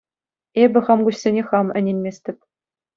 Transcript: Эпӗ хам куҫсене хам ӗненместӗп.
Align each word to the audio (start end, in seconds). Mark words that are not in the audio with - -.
Эпӗ 0.63 0.79
хам 0.89 0.99
куҫсене 1.09 1.43
хам 1.53 1.67
ӗненместӗп. 1.77 2.37